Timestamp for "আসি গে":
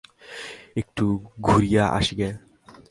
1.89-2.29